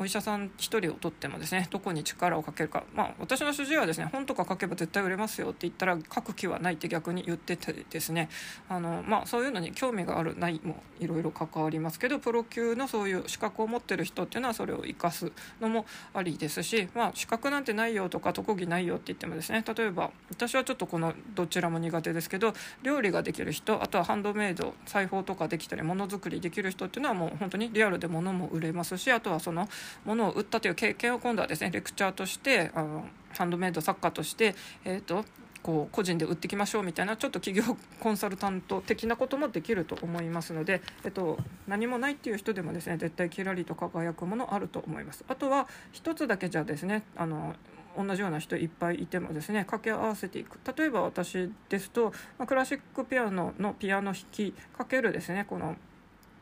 [0.00, 8.28] お医者さん1人をとってもですねどこに力をかけるか、まあ、私の主治医はですね本とか書けば絶対売れますよって言ったら書く気はないって逆に言っててですね。
[8.68, 29.68] あの、まあ、そういうのに興味があるないもいろいろ関わりますけどプロ級のそういう資格を持ってる人っていうのはそれを生かすのもありですし、まあ、資格なんてないよとか特技ないよって言ってもですね例えば私はちょっとこのどちらも苦手ですけど料理ができる人あとはハンドメイド裁縫とかできたりものづくりできる人っていうのはもう本当にリアルで物も売れますしあとはその
[30.04, 35.24] 物を売ったという経験を今度はですねレクチャーとしてあのハンドメイド作家として、えーと、
[35.62, 45.24] こう個人で売っていきましょうみたいなちょっと企業コンサルタント的なこともできると思いますので、えっと、何もないっていう人でもですね絶対キラリと輝くものあると思います。
[45.28, 47.54] あとは一つだけじゃですねあの
[47.96, 55.76] 同じような人いっぱいいてもですね掛け合わせていく例えば私ですと、ま、クラシックピアノのピアノ弾きかけるですねこの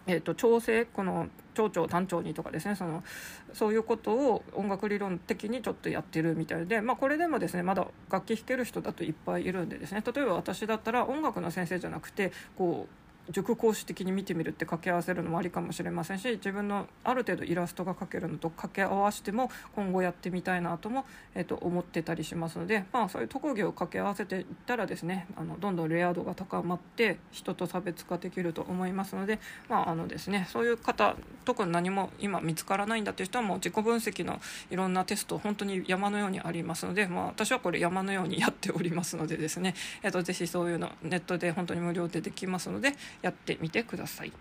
[0.06, 3.02] えーと、調整この長調短調にとかですねその
[3.52, 21.04] そういうことを音楽理論的にちょっとやってるみたいで、まあ、これでもですねまだ楽器弾ける人だといっぱいいるんでですね例えば私だったら音楽の先生じゃなくてこう塾講師的に見てみるって掛け合わせるのもありかもしれませんし自分のある程度イラストが描けるのと掛け合わせても今後やってみたいなとも、
[21.34, 44.32] えー、と思ってたりしますので、まあ、そういう特技を掛け合わせていったらですねあのどんどんレア度が高まって人と差別化できると思いますので,、まああのですね、そういう方特に何も今見つからないんだという人はもう自己分析のいろんなテスト本当に山のようにありますので、まあ、私はこれ山のようにやっておりますのでですね、えー、とぜひそういうのネットで本当に無料でできますのでやってみてください。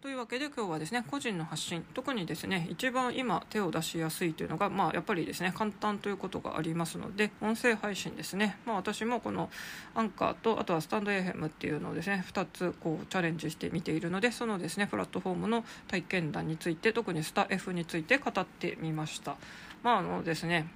[0.00, 9.50] というわけで今日はですね個人の発信特にですね一番今手を出しやすいというのがまあやっぱりですね簡単ということがありますので音声配信ですねまあ私もこの
[9.94, 19.36] アンカーとあとはスタンド FM っていうのをですね2つこうチャレンジしてみているのでそのですねプラットフォームの体験談について特にスタ F について語ってみました
[19.82, 20.66] まああのですね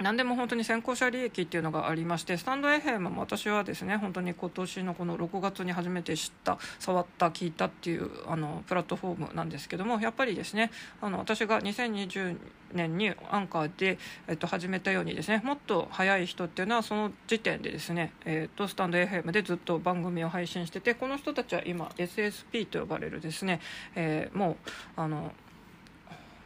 [0.00, 10.70] 何でも本当に先行者利益っていうのがありましてスタンド FM も私はですね本当に今年のこの6月に初めて知った触った聞いたっていうあのプラットフォームなんですけどもやっぱりですね
[11.02, 12.38] あの私が2020
[12.72, 23.60] 年にアンカーで、えっと、始めたようにですねもっと早い人っていうのはその時点でですね、えっと、スタンド FM でずっと番組を配信しててこの人たちは今 SSP と呼ばれるですね、
[23.94, 24.56] えー、もう
[24.96, 25.32] あの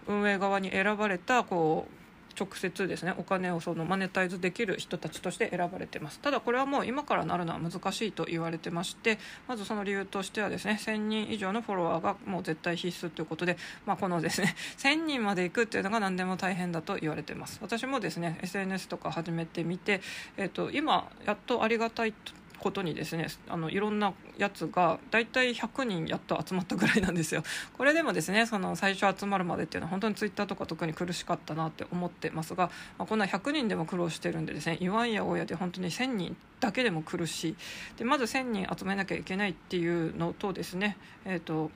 [0.08, 2.03] 運営側に選ばれたこう
[2.38, 6.20] 直接ですねお金をそのマネタイズできる人たちとして選ばれてます。
[6.20, 9.18] ただこれはもう今からなるのは難しいと言われてまして
[9.48, 13.56] まずその理由としてはですね1000人以上のフォロワーがもう絶対必須ということで、
[13.86, 17.58] まあ、このですね 1000人まで行くっていうのが何でも大変だと言われてます。
[17.62, 20.00] 私もですね SNS とか始めてみて、
[20.36, 22.14] えーと、今やっとありがたい
[22.64, 27.44] ことにですねあのいろんなやつが大体100人やっと集まったぐらいなんですよ。
[27.76, 37.56] これでもですねその最初集まるまでっていうのは本当にツイッターとか特に苦しかったなって思ってますが、まあ、こんな100人でも苦労してるんでですね言わんや親で本当に1000人だけでも苦しい
[37.98, 40.96] でまず1000人集めなきゃいけないっていうのとですね
[41.26, 41.70] えっ、ー、と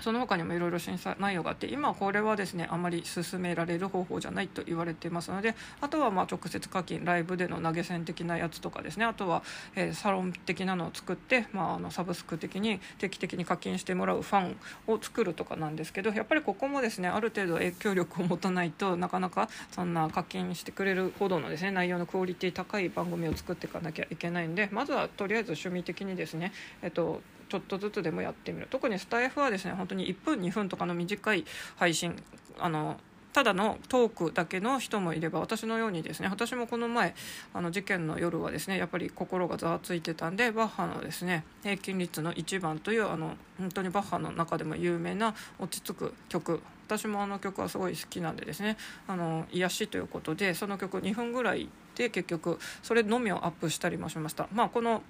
[0.00, 9.42] その他にもいろいろ審査内容があって今これはですねあまり進められる方法じゃないと言われていますのであとはま直接課金ライブでの投げ銭的なやつとかですねあとは、
[9.74, 28.68] えサロン的なのを作って、まあ、あのサブスク的に定期的に課金してもらうファンを作るとかなんですけどやっぱりここもですねある程度影響力を持たないとなかなかそんな課金してくれるほどのですね内容のクオリティ高い番組を作っていかなきゃいけないんでまずはとりあえず趣味的にですね、えっと、ちょっとずつでもやってみる。
[28.70, 31.44] 特にスタイフはですね本当に1分2分とかの短い
[31.76, 32.22] 配信。
[32.58, 32.98] あの
[33.36, 37.14] ただのトークだけの人もいれば私のようにですね私もこの前
[37.52, 46.62] あの事件の夜はですねやっぱり心がざわついてたんでバッハのですね平均率の1番というあの本当にバッハの中でも有名な落ち着く曲。
[46.86, 54.48] 私もあの曲はすごい好きなんでですねあの癒しということでその曲2分ぐらいで結局それのみをアップしたりもしました。
[54.54, 55.02] まあこの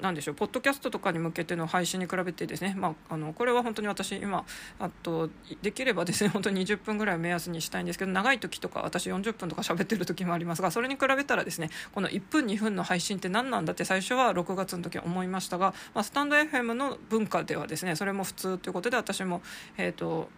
[0.00, 4.44] なんでしょうポッドキャストとかに向けての配信に比べてですね、まあ、あのこれは本当に私今
[4.78, 5.30] あと
[5.62, 19.42] できればですね本当に20分ぐらいを目安にしたいんですけど長い時とか私40分とか喋ってる時もありますがそれに比べたらですねこの1分2分の配信って何なんだって最初は6月の時は思いましたが、まあ、スタンド FM の文化ではですねそれも普通ということで私も
[19.76, 20.28] えっ、ー、と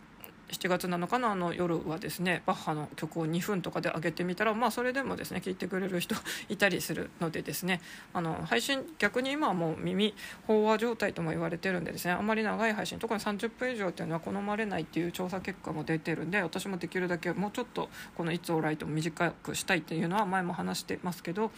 [0.51, 6.15] 7月7日のあの夜はですねバッハの曲を2分とかで上げてみたらまあそれでもですね聴いてくれる人
[6.49, 7.81] いたりするのでですね
[8.15, 10.15] あの配信逆に今はもう耳
[10.49, 21.51] 飽和状態とも言われてるんでですねあまり長い配信特に30分以上っていうのは好まれないっていう調査結果も出てるんで私もできるだけもうちょっとこの「いつオーライト」も短くしたいっていうのは前も話してますけど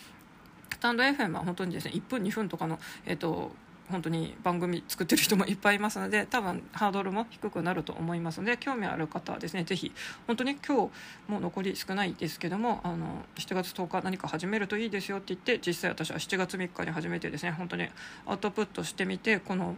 [0.73, 3.53] スタンド FM は本当にですね1分2分とかのえっ、ー、と
[3.91, 9.93] 本当に番組作ってる人もいっぱいいますので多分ハードルも低くなると思いますので興味ある方はですね是非
[10.27, 10.91] 本当に今日
[11.31, 17.89] もう残り少ないですけどもあの7月10日何か始めるといいですよって言って実際私は7月3日に始めてですね本当に
[18.27, 19.77] アウトプットしてみてこの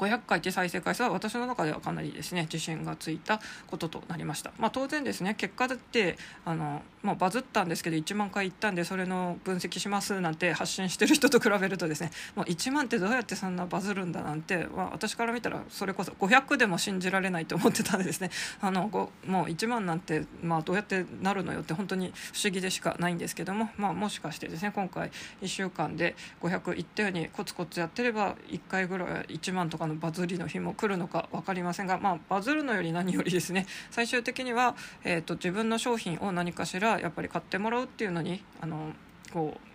[0.00, 18.30] 500回って再生回数は私の中ではかなりですね自信がついたこととなりました、まあ、当然ですね結果だってあの、まあ、バズったんですけど1万回いったんでそれの分析しますなんて発信してる人と比べるとですねもう1万ってどうやってそんなバズるんだなんて、まあ、私から見たらそれこそ500でも信じられないと思ってたんでですね。
[18.60, 18.88] あの
[19.26, 25.10] もう1万なんて、まあ、どうやってなるのよって本当に不思議でしかないんですけども、まあ、もしかしてですね今回
[25.42, 33.66] 1週間で500いったようにコツコツやってれば1回ぐらい1万とかのバズりの日も来るのか分かりませんが、まあ、バズるのより何よりですね。
[33.90, 38.92] 最終的には、えーと、自分の商品を何かしらやっぱり買ってもらうっていうのにあの
[39.32, 39.69] こう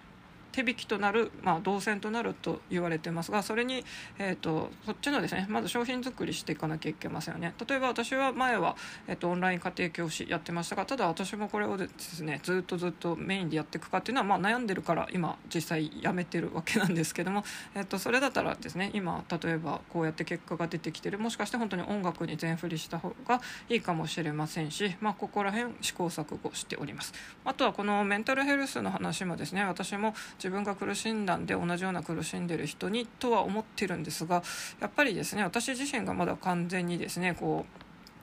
[0.56, 3.84] 手引きとなる、まあ、動線となると言われてますがそれに、
[4.18, 7.54] えーと、そっちのですねまず商品作りしていかなきゃいけませんよね。
[7.68, 8.78] 例えば私は前は、
[9.08, 17.44] えーと、オンライン家庭教師やってましたがただ私もこれをですねずっとずっとメインでやっていくかっていうのは、まあ、悩んでるから今実際やめてるわけなんですけども、
[17.76, 21.20] えーと、それだったらですね今例えばこうやって結果が出てきてる。
[21.20, 27.14] もしかして本当に音楽に全振りした方がいいかもしれませんし、まあ、ここら辺試行錯誤しております。
[27.44, 30.14] あとはこのメンタルヘルスの話もですね私も
[30.46, 34.44] 自分が苦しんだんで同じような苦しんでる人にとは思ってるんですが
[34.80, 37.66] やっぱりですね私自身がまだ完全にですねこ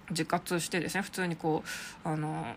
[0.09, 1.65] う自活してですね普通にこ
[2.05, 2.55] うあの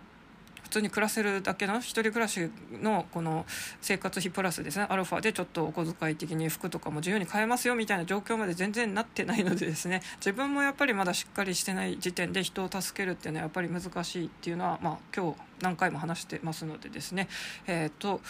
[0.62, 3.48] 普通に暮らせるだけの一人暮らしのこの
[3.82, 17.30] 生活費プラスですねアルファでちょっとお小遣い的に服とかも自由に買えますよみたいな状況まで全然なってないのでですね 自分もやっぱりまだしっかりしてない時点で人を助けるっていうのはやっぱり難しいっていうのは、まあ、今日何回も話してますのでですね
[17.66, 18.22] えっ、と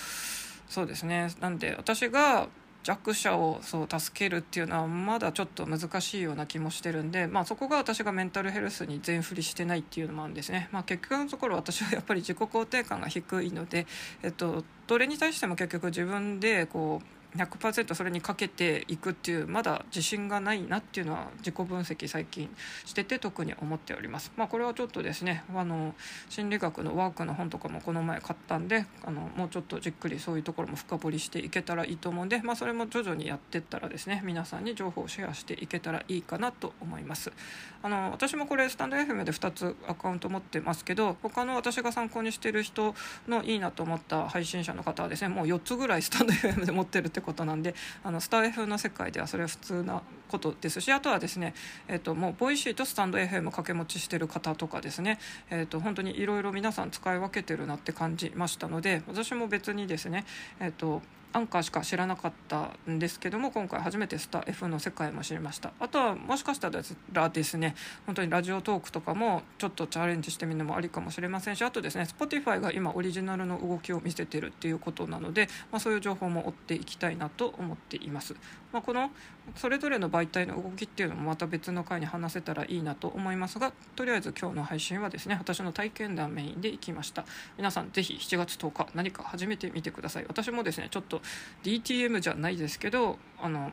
[0.67, 1.29] そうですね。
[1.39, 2.47] なんで私が
[2.85, 13.87] 弱者をそう助けるっていうのはまだちょっと難しいような気もしてるんで、まあ、そこが私がメンタルヘルスに全振りしてないっていうのもあるんですね、まあ、結局のところ私は やっぱり自己肯定感が低いので、
[14.21, 22.49] えっと、どれに対しても結局自分でこう100%それにかけていくっていうまだ自信がないなっていうのは自己分析最近
[22.85, 24.31] してて特に思っております。
[24.35, 25.95] まあ、これはちょっとですねあの
[26.29, 37.31] 心理学のワークの本とかもこの前買ったんであのもうちょっとじっくりそういうところも深掘りしていけたらいいと思うんで、まあ、それも徐々にやってったらですね皆さんに情報をシェアしていけたらいいかなと思います。
[37.83, 42.95] あの私もこれスタンド FM で2つアカウント持ってますけど他の私が参考にしてる人
[43.27, 51.53] のいいなと思った配信者の方はですねもう4つぐらいスタンド FM で持ってるってことなんであのスター F の世界ではそれは普通なことですしあとはですね、
[51.87, 55.19] えーと、もう Voicy とスタンド FM 掛け持ちしてる方とかですね、
[55.49, 60.25] えーと、本当にいろいろ皆さん使い分けてるなって感じましたので私も別にですね、
[60.59, 61.01] えーと
[61.35, 65.73] アンカーしか知らなかったんですけども今回初めてスタ F の世界も知りました。
[65.81, 66.69] あとはもしかした
[67.11, 67.75] らですね
[68.05, 78.33] 本当にラジオトークとかもちょっとチャレンジしてみるのもありかもしれませんしあとですね Spotify が今オリジナルの動きを見せてるっていうことなので、まあ、そういう情報も追っていきたいなと思っています、
[78.75, 79.09] まあ、この
[79.55, 87.23] それぞれの媒体の動きっていうのもまた別の回に話せたらいいなと思いますがとりあえず今日の配信はですね私の体験談メインでいきました。
[87.55, 90.25] 皆さんぜひ7月10日何か始めてみてください。
[90.27, 91.21] 私もですねちょっと
[91.63, 93.71] DTM じゃないですけどあの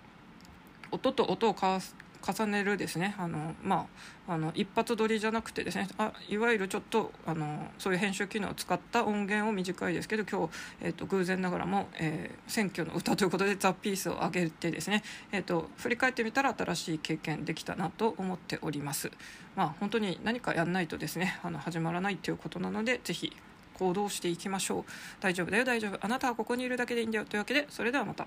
[0.92, 1.54] 音と音を
[2.26, 3.14] 重ねるですね。
[3.18, 3.86] あの、ま
[4.26, 5.88] あ、あの一発撮りじゃなくてですね。
[5.98, 15.02] あいわゆるちょっとあのそういう編集機能を使った音源を短いですけど今日、えーと、偶然ながらも、えー、選挙の歌ということでザ・ピースを上げてですね、
[15.32, 19.10] えーと、振り返ってみたら新しい経験できたなと思っております。
[19.56, 23.32] まあ、本当に何かやんないとですねあの始まらないということなのでぜひ
[23.74, 24.84] 行動していきましょう。
[25.20, 25.98] 大丈夫だよ大丈夫。
[26.00, 27.24] あなたはここにいるだけでいいんだよ。
[27.24, 28.26] というわけでそれではまた。